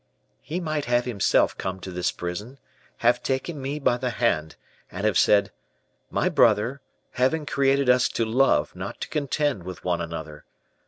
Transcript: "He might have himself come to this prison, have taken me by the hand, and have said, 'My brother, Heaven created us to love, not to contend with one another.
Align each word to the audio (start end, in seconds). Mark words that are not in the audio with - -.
"He 0.41 0.59
might 0.59 0.85
have 0.85 1.05
himself 1.05 1.55
come 1.59 1.79
to 1.81 1.91
this 1.91 2.09
prison, 2.11 2.57
have 3.05 3.21
taken 3.21 3.61
me 3.61 3.77
by 3.77 3.97
the 3.97 4.09
hand, 4.09 4.55
and 4.91 5.05
have 5.05 5.15
said, 5.15 5.51
'My 6.09 6.27
brother, 6.27 6.81
Heaven 7.11 7.45
created 7.45 7.87
us 7.87 8.07
to 8.09 8.25
love, 8.25 8.75
not 8.75 8.99
to 9.01 9.07
contend 9.09 9.61
with 9.61 9.83
one 9.85 10.01
another. 10.01 10.43